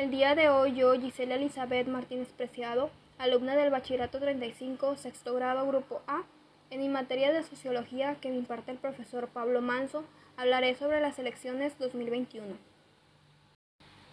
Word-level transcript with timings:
El 0.00 0.10
día 0.10 0.34
de 0.34 0.48
hoy 0.48 0.76
yo, 0.76 0.98
Gisela 0.98 1.34
Elizabeth 1.34 1.86
Martínez 1.86 2.28
Preciado, 2.34 2.88
alumna 3.18 3.54
del 3.54 3.68
Bachillerato 3.68 4.18
35, 4.18 4.96
sexto 4.96 5.34
grado, 5.34 5.66
grupo 5.66 6.00
A, 6.06 6.22
en 6.70 6.80
mi 6.80 6.88
materia 6.88 7.34
de 7.34 7.42
sociología 7.42 8.14
que 8.14 8.30
me 8.30 8.36
imparte 8.36 8.70
el 8.70 8.78
profesor 8.78 9.28
Pablo 9.28 9.60
Manso, 9.60 10.04
hablaré 10.38 10.74
sobre 10.74 11.02
las 11.02 11.18
elecciones 11.18 11.78
2021. 11.78 12.46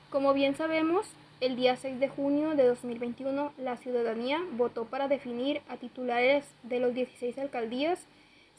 Como 0.09 0.33
bien 0.33 0.57
sabemos, 0.57 1.07
el 1.39 1.55
día 1.55 1.77
6 1.77 2.01
de 2.01 2.09
junio 2.09 2.49
de 2.57 2.67
2021 2.67 3.53
la 3.57 3.77
ciudadanía 3.77 4.41
votó 4.57 4.83
para 4.83 5.07
definir 5.07 5.61
a 5.69 5.77
titulares 5.77 6.43
de 6.63 6.81
los 6.81 6.93
16 6.95 7.37
alcaldías, 7.37 8.07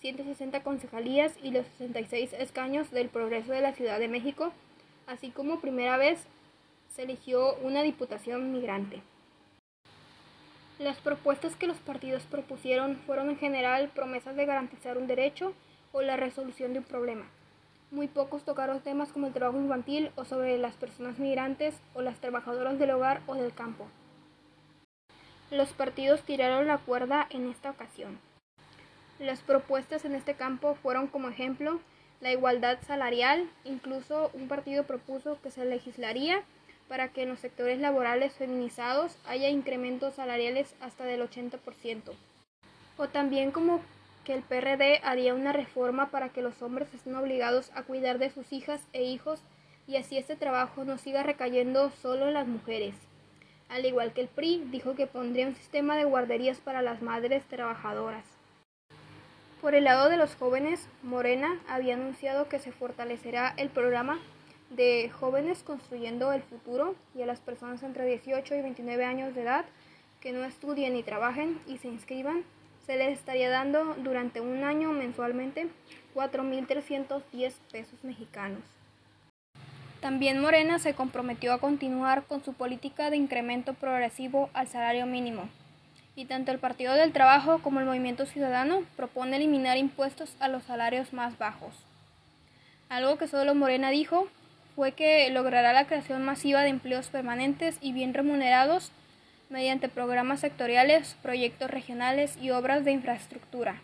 160 0.01 0.63
concejalías 0.63 1.35
y 1.43 1.51
los 1.51 1.67
66 1.77 2.33
escaños 2.33 2.91
del 2.91 3.11
Progreso 3.11 3.53
de 3.53 3.61
la 3.61 3.75
Ciudad 3.75 3.99
de 3.99 4.09
México, 4.09 4.51
así 5.07 5.29
como 5.29 5.61
primera 5.61 5.99
vez 5.99 6.27
se 6.89 7.03
eligió 7.03 7.55
una 7.57 7.83
diputación 7.83 8.53
migrante. 8.53 9.03
Las 10.79 10.99
propuestas 10.99 11.57
que 11.57 11.67
los 11.67 11.79
partidos 11.79 12.23
propusieron 12.25 12.97
fueron 13.07 13.31
en 13.31 13.37
general 13.37 13.91
promesas 13.95 14.37
de 14.37 14.47
garantizar 14.47 14.97
un 14.97 15.07
derecho 15.07 15.53
o 15.93 16.03
la 16.03 16.17
resolución 16.17 16.73
de 16.73 16.81
un 16.81 16.85
problema. 16.85 17.27
Muy 17.91 18.07
pocos 18.07 18.45
tocaron 18.45 18.81
temas 18.81 19.11
como 19.13 19.27
el 19.27 19.33
trabajo 19.33 19.59
infantil 19.59 20.13
o 20.15 20.25
sobre 20.25 20.59
las 20.59 20.75
personas 20.75 21.19
migrantes 21.19 21.75
o 21.95 22.03
las 22.03 22.21
trabajadoras 22.21 22.79
del 22.79 22.91
hogar 22.91 23.23
o 23.27 23.35
del 23.35 23.53
campo. 23.53 23.89
Los 25.51 25.71
partidos 25.73 26.23
tiraron 26.23 26.67
la 26.67 26.79
cuerda 26.79 27.27
en 27.31 27.49
esta 27.49 27.71
ocasión. 27.71 28.21
Las 29.19 29.41
propuestas 29.41 30.05
en 30.05 30.15
este 30.15 30.35
campo 30.35 30.77
fueron 30.77 31.07
como 31.09 31.29
ejemplo 31.29 31.81
la 32.21 32.31
igualdad 32.31 32.79
salarial, 32.87 33.49
incluso 33.65 34.31
un 34.35 34.47
partido 34.47 34.85
propuso 34.85 35.41
que 35.41 35.51
se 35.51 35.65
legislaría 35.65 36.43
para 36.89 37.09
que 37.09 37.23
en 37.23 37.29
los 37.29 37.41
sectores 37.41 37.79
laborales 37.79 38.33
feminizados 38.35 39.17
haya 39.27 39.49
incrementos 39.49 40.15
salariales 40.15 40.75
hasta 40.81 41.05
del 41.05 41.21
80%. 41.23 42.13
O 42.97 43.09
también 43.09 43.51
como 43.51 43.81
que 44.25 44.35
el 44.35 44.43
PRD 44.43 45.01
haría 45.05 45.35
una 45.35 45.53
reforma 45.53 46.11
para 46.11 46.31
que 46.31 46.43
los 46.43 46.61
hombres 46.63 46.93
estén 46.93 47.15
obligados 47.15 47.71
a 47.75 47.83
cuidar 47.83 48.19
de 48.19 48.31
sus 48.31 48.53
hijas 48.53 48.81
e 48.93 49.05
hijos 49.05 49.41
y 49.87 49.97
así 49.97 50.19
este 50.19 50.37
trabajo 50.37 50.85
no 50.85 50.99
siga 50.99 51.23
recayendo 51.23 51.91
solo 52.03 52.29
en 52.29 52.35
las 52.35 52.47
mujeres. 52.47 52.95
Al 53.69 53.85
igual 53.87 54.13
que 54.13 54.23
el 54.23 54.29
PRI, 54.29 54.65
dijo 54.71 54.95
que 54.95 55.07
pondría 55.07 55.47
un 55.47 55.55
sistema 55.55 55.97
de 55.97 56.05
guarderías 56.05 56.59
para 56.59 56.83
las 56.83 57.03
madres 57.03 57.45
trabajadoras. 57.45 58.25
Por 59.61 59.75
el 59.75 59.85
lado 59.85 60.09
de 60.09 60.17
los 60.17 60.35
jóvenes, 60.37 60.87
Morena 61.03 61.61
había 61.69 61.95
anunciado 61.95 62.49
que 62.49 62.59
se 62.59 62.71
fortalecerá 62.71 63.55
el 63.57 63.69
programa 63.69 64.19
de 64.71 65.11
jóvenes 65.11 65.63
construyendo 65.63 66.33
el 66.33 66.43
futuro 66.43 66.95
y 67.15 67.23
a 67.23 67.27
las 67.27 67.41
personas 67.41 67.83
entre 67.83 68.07
18 68.07 68.55
y 68.55 68.63
29 68.63 69.05
años 69.05 69.35
de 69.35 69.43
edad 69.43 69.65
que 70.21 70.33
no 70.33 70.45
estudien 70.45 70.95
ni 70.95 71.03
trabajen 71.03 71.61
y 71.67 71.79
se 71.79 71.89
inscriban, 71.89 72.45
se 72.87 72.97
les 72.97 73.19
estaría 73.19 73.51
dando 73.51 73.95
durante 73.99 74.41
un 74.41 74.65
año 74.65 74.93
mensualmente 74.93 75.69
4.310 76.15 77.53
pesos 77.71 78.03
mexicanos. 78.03 78.63
También 80.01 80.41
Morena 80.41 80.79
se 80.79 80.95
comprometió 80.95 81.53
a 81.53 81.59
continuar 81.59 82.25
con 82.25 82.43
su 82.45 82.53
política 82.55 83.11
de 83.11 83.17
incremento 83.17 83.75
progresivo 83.75 84.49
al 84.53 84.69
salario 84.69 85.07
mínimo. 85.07 85.49
Y 86.15 86.25
tanto 86.25 86.51
el 86.51 86.59
Partido 86.59 86.95
del 86.95 87.13
Trabajo 87.13 87.61
como 87.63 87.81
el 87.81 87.87
Movimiento 87.87 88.25
Ciudadano 88.25 88.83
propone 88.97 89.37
eliminar 89.37 89.77
impuestos 89.77 90.37
a 90.41 90.49
los 90.49 90.65
salarios 90.65 91.13
más 91.13 91.37
bajos. 91.39 91.75
Algo 92.89 93.19
que 93.19 93.29
solo 93.29 93.55
Morena 93.55 93.91
dijo 93.91 94.29
fue 94.79 94.93
que 94.93 95.29
logrará 95.31 95.73
la 95.73 95.89
creación 95.89 96.25
masiva 96.25 96.63
de 96.63 96.69
empleos 96.69 97.09
permanentes 97.09 97.77
y 97.81 97.93
bien 97.93 98.15
remunerados 98.15 98.93
mediante 99.51 99.89
programas 99.89 100.39
sectoriales, 100.39 101.17
proyectos 101.21 101.69
regionales 101.69 102.37
y 102.41 102.53
obras 102.53 102.85
de 102.85 102.93
infraestructura. 102.93 103.83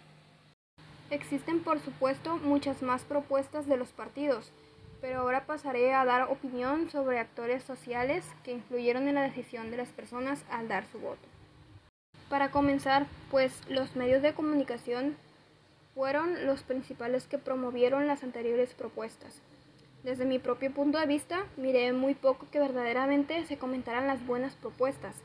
Existen, 1.11 1.65
por 1.65 1.81
supuesto, 1.81 2.37
muchas 2.37 2.81
más 2.81 3.03
propuestas 3.03 3.67
de 3.67 3.77
los 3.77 3.89
partidos, 3.89 4.53
pero 5.01 5.19
ahora 5.19 5.47
pasaré 5.47 5.93
a 5.93 6.05
dar 6.05 6.31
opinión 6.31 6.89
sobre 6.89 7.19
actores 7.19 7.65
sociales 7.65 8.25
que 8.45 8.53
influyeron 8.53 9.09
en 9.09 9.17
la 9.17 9.23
decisión 9.23 9.73
de 9.73 9.79
las 9.79 9.89
personas 9.89 10.45
al 10.49 10.69
dar 10.69 10.87
su 10.93 11.01
voto. 11.01 11.27
Para 12.29 12.53
comenzar, 12.53 13.07
pues 13.33 13.63
los 13.69 13.97
medios 13.97 14.23
de 14.23 14.33
comunicación 14.33 15.17
fueron 15.93 16.47
los 16.47 16.63
principales 16.63 17.27
que 17.27 17.39
promovieron 17.39 18.07
las 18.07 18.23
anteriores 18.23 18.75
propuestas. 18.75 19.43
Desde 20.05 20.27
mi 20.27 20.39
propio 20.39 20.71
punto 20.71 20.99
de 20.99 21.07
vista, 21.07 21.47
miré 21.57 21.95
muy 21.95 22.15
poco 22.15 22.47
que 22.53 22.59
verdaderamente 22.59 23.43
se 23.47 23.57
comentaran 23.57 24.07
las 24.07 24.25
buenas 24.27 24.55
propuestas. 24.55 25.17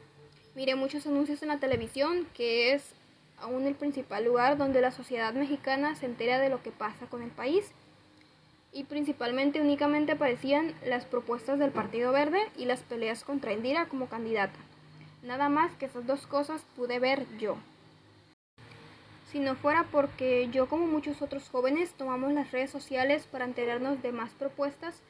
Miré 0.56 0.76
muchos 0.76 1.06
anuncios 1.06 1.44
en 1.44 1.50
la 1.50 1.60
televisión, 1.60 2.26
que 2.34 2.72
es 2.72 2.94
aún 3.42 3.68
el 3.68 3.76
principal 3.76 4.24
lugar 4.24 4.58
donde 4.58 4.80
la 4.80 4.92
sociedad 4.92 5.34
mexicana 5.34 5.96
se 5.96 6.06
entera 6.06 6.40
de 6.40 6.50
lo 6.50 6.64
que 6.64 6.72
pasa 6.72 7.08
con 7.08 7.22
el 7.22 7.30
país. 7.30 7.74
Y 8.72 8.86
principalmente 8.86 9.60
únicamente 9.60 10.14
aparecían 10.14 10.74
las 10.86 11.04
propuestas 11.04 11.60
del 11.60 11.72
Partido 11.72 12.14
Verde 12.14 12.40
y 12.56 12.64
las 12.64 12.80
peleas 12.80 13.26
contra 13.26 13.52
Indira 13.52 13.88
como 13.88 14.08
candidata. 14.08 14.60
Nada 15.24 15.50
más 15.50 15.74
que 15.76 15.88
esas 15.88 16.08
dos 16.08 16.26
cosas 16.26 16.64
pude 16.78 17.00
ver 17.00 17.26
yo 17.38 17.58
si 19.32 19.40
no 19.40 19.56
fuera 19.56 19.86
porque 19.92 20.50
yo 20.52 20.68
como 20.68 20.88
muchos 20.88 21.22
otros 21.22 21.50
jóvenes 21.50 21.92
tomamos 21.92 22.34
las 22.34 22.52
redes 22.52 22.72
sociales 22.72 23.28
para 23.32 23.46
enterarnos 23.46 24.02
de 24.02 24.12
más 24.12 24.32
propuestas, 24.32 25.02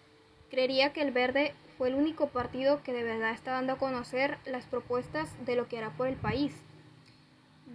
creería 0.50 0.92
que 0.92 1.02
el 1.02 1.12
Verde 1.12 1.54
fue 1.78 1.88
el 1.88 1.96
único 1.96 2.28
partido 2.28 2.84
que 2.84 2.92
de 2.92 3.04
verdad 3.04 3.32
está 3.32 3.52
dando 3.52 3.74
a 3.74 3.78
conocer 3.78 4.38
las 4.46 4.66
propuestas 4.66 5.30
de 5.46 5.56
lo 5.56 5.70
que 5.70 5.78
hará 5.78 5.92
por 5.92 6.08
el 6.08 6.18
país. 6.18 6.54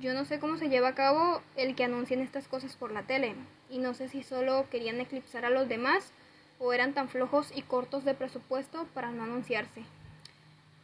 Yo 0.01 0.13
no 0.13 0.27
sé 0.27 0.39
cómo 0.39 0.59
se 0.59 0.69
lleva 0.69 0.89
a 0.89 0.95
cabo 0.95 1.41
el 1.57 1.75
que 1.75 1.85
anuncien 1.85 2.21
estas 2.21 2.47
cosas 2.47 2.77
por 2.77 2.93
la 2.93 3.05
tele, 3.05 3.35
y 3.71 3.79
no 3.79 3.95
sé 3.95 4.09
si 4.09 4.23
solo 4.23 4.67
querían 4.71 5.01
eclipsar 5.01 5.47
a 5.47 5.51
los 5.51 5.69
demás 5.69 6.13
o 6.59 6.73
eran 6.73 6.93
tan 6.93 7.09
flojos 7.09 7.53
y 7.55 7.63
cortos 7.63 8.05
de 8.05 8.15
presupuesto 8.15 8.87
para 8.93 9.11
no 9.13 9.23
anunciarse. 9.23 9.83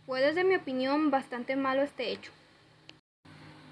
Fue 0.06 0.22
desde 0.22 0.44
mi 0.44 0.54
opinión 0.54 1.10
bastante 1.10 1.54
malo 1.54 1.82
este 1.82 2.10
hecho. 2.10 2.32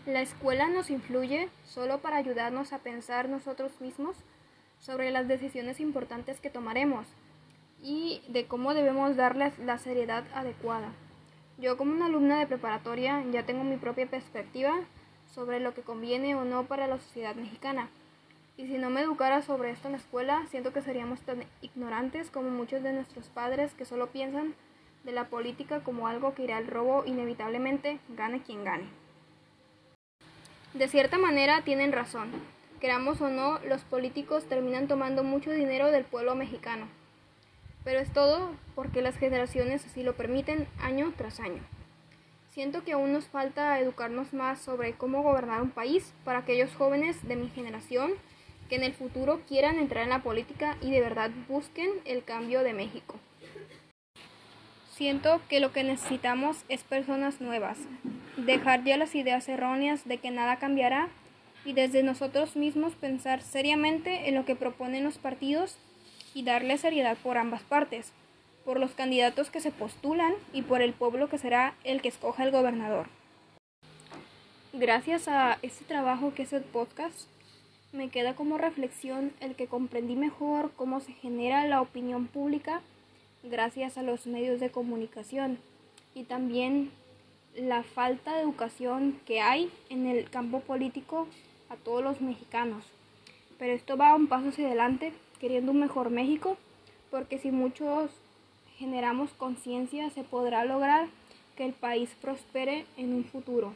La 0.09 0.23
escuela 0.23 0.69
nos 0.69 0.89
influye 0.89 1.51
solo 1.67 1.99
para 1.99 2.17
ayudarnos 2.17 2.73
a 2.73 2.79
pensar 2.79 3.29
nosotros 3.29 3.79
mismos 3.83 4.17
sobre 4.79 5.11
las 5.11 5.29
decisiones 5.29 5.81
importantes 5.81 6.41
que 6.41 6.49
tomaremos 6.49 7.07
y 7.83 8.23
de 8.27 8.47
cómo 8.47 8.73
debemos 8.73 9.17
darles 9.17 9.59
la 9.59 9.77
seriedad 9.77 10.25
adecuada. 10.33 10.93
Yo 11.59 11.77
como 11.77 11.93
una 11.93 12.07
alumna 12.07 12.39
de 12.39 12.47
preparatoria 12.47 13.23
ya 13.31 13.45
tengo 13.45 13.65
mi 13.65 13.77
propia 13.77 14.07
perspectiva 14.07 14.73
sobre 15.27 15.61
lo 15.61 15.75
que 15.75 15.83
conviene 15.83 16.35
o 16.37 16.47
no 16.47 16.65
para 16.65 16.87
la 16.87 16.99
sociedad 16.99 17.35
mexicana. 17.35 17.91
Y 18.57 18.67
si 18.67 18.79
no 18.79 18.89
me 18.89 19.03
educara 19.03 19.43
sobre 19.43 19.73
esto 19.73 19.89
en 19.89 19.93
la 19.93 19.99
escuela, 19.99 20.47
siento 20.49 20.73
que 20.73 20.81
seríamos 20.81 21.21
tan 21.21 21.45
ignorantes 21.61 22.31
como 22.31 22.49
muchos 22.49 22.83
de 22.83 22.95
nuestros 22.95 23.27
padres 23.29 23.75
que 23.75 23.85
solo 23.85 24.07
piensan 24.07 24.55
de 25.05 25.13
la 25.13 25.29
política 25.29 25.85
como 25.85 26.09
algo 26.09 26.33
que 26.33 26.45
irá 26.45 26.57
al 26.57 26.67
robo 26.67 27.05
inevitablemente, 27.05 28.01
gane 28.17 28.41
quien 28.41 28.65
gane. 28.65 29.08
De 30.75 30.87
cierta 30.87 31.19
manera 31.19 31.63
tienen 31.63 31.93
razón. 31.93 32.31
Queramos 32.81 33.21
o 33.21 33.31
no, 33.31 33.59
los 33.61 33.83
políticos 33.83 34.45
terminan 34.45 34.87
tomando 34.87 35.25
mucho 35.25 35.51
dinero 35.51 35.91
del 35.91 36.05
pueblo 36.05 36.35
mexicano. 36.35 36.87
Pero 37.85 38.01
es 38.01 38.13
todo 38.13 38.51
porque 38.75 39.01
las 39.01 39.17
generaciones 39.17 39.87
así 39.87 40.03
lo 40.03 40.15
permiten 40.15 40.69
año 40.79 41.13
tras 41.17 41.41
año. 41.41 41.63
Siento 42.51 42.85
que 42.85 42.93
aún 42.93 43.13
nos 43.13 43.27
falta 43.27 43.81
educarnos 43.81 44.33
más 44.33 44.61
sobre 44.61 44.93
cómo 44.93 45.23
gobernar 45.23 45.63
un 45.63 45.71
país 45.71 46.13
para 46.25 46.41
aquellos 46.41 46.75
jóvenes 46.75 47.27
de 47.27 47.37
mi 47.37 47.49
generación 47.49 48.13
que 48.69 48.77
en 48.77 48.85
el 48.85 48.93
futuro 48.93 49.41
quieran 49.49 49.79
entrar 49.79 50.05
en 50.05 50.11
la 50.11 50.23
política 50.23 50.77
y 50.83 50.91
de 50.91 51.01
verdad 51.01 51.31
busquen 51.49 51.91
el 52.05 52.25
cambio 52.25 52.63
de 52.63 52.75
México. 52.75 53.17
Siento 54.91 55.41
que 55.49 55.61
lo 55.61 55.73
que 55.73 55.85
necesitamos 55.85 56.65
es 56.69 56.83
personas 56.83 57.41
nuevas, 57.41 57.79
dejar 58.45 58.85
ya 58.85 58.97
las 58.97 59.15
ideas 59.15 59.49
erróneas 59.49 60.07
de 60.07 60.19
que 60.19 60.31
nada 60.31 60.57
cambiará 60.57 61.09
y 61.65 61.73
desde 61.73 62.03
nosotros 62.03 62.57
mismos 62.57 62.95
pensar 62.95 63.43
seriamente 63.43 64.29
en 64.29 64.35
lo 64.35 64.45
que 64.45 64.55
proponen 64.55 65.05
los 65.05 65.19
partidos 65.19 65.77
y 66.35 66.45
darle 66.45 66.79
seriedad 66.79 67.17
por 67.23 67.37
ambas 67.37 67.63
partes, 67.63 68.13
por 68.65 68.79
los 68.79 68.93
candidatos 68.93 69.51
que 69.51 69.61
se 69.61 69.73
postulan 69.73 70.33
y 70.53 70.63
por 70.63 70.83
el 70.83 70.93
pueblo 70.93 71.29
que 71.29 71.39
será 71.39 71.75
el 71.85 72.01
que 72.01 72.09
escoja 72.09 72.45
el 72.45 72.53
gobernador. 72.53 73.09
Gracias 74.73 75.27
a 75.27 75.59
este 75.63 75.85
trabajo 75.85 76.33
que 76.35 76.43
es 76.43 76.53
el 76.53 76.63
podcast, 76.63 77.29
me 77.93 78.09
queda 78.11 78.35
como 78.35 78.59
reflexión 78.59 79.33
el 79.41 79.57
que 79.57 79.67
comprendí 79.67 80.15
mejor 80.15 80.71
cómo 80.77 81.01
se 81.01 81.13
genera 81.13 81.67
la 81.67 81.81
opinión 81.81 82.27
pública 82.27 82.83
gracias 83.43 83.97
a 83.97 84.03
los 84.03 84.27
medios 84.27 84.61
de 84.61 84.71
comunicación 84.71 85.59
y 86.15 86.25
también 86.25 86.91
la 87.57 87.83
falta 87.83 88.35
de 88.35 88.43
educación 88.43 89.21
que 89.27 89.41
hay 89.41 89.71
en 89.91 90.07
el 90.07 90.31
campo 90.31 90.61
político 90.61 91.27
a 91.69 91.77
todos 91.77 92.03
los 92.03 92.21
mexicanos. 92.21 92.85
Pero 93.59 93.73
esto 93.73 93.97
va 93.97 94.15
un 94.15 94.29
paso 94.29 94.49
hacia 94.49 94.67
adelante, 94.67 95.13
queriendo 95.41 95.73
un 95.73 95.81
mejor 95.81 96.11
México, 96.11 96.57
porque 97.11 97.39
si 97.39 97.51
muchos 97.51 98.11
generamos 98.77 99.31
conciencia 99.33 100.11
se 100.11 100.23
podrá 100.23 100.65
lograr 100.65 101.09
que 101.57 101.65
el 101.67 101.73
país 101.73 102.11
prospere 102.21 102.87
en 102.97 103.13
un 103.13 103.25
futuro. 103.25 103.75